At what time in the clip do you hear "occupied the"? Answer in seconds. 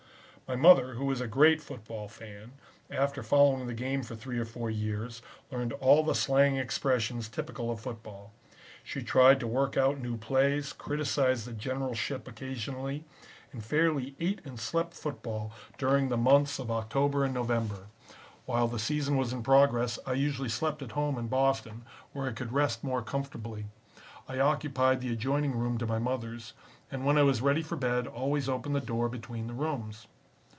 24.41-25.13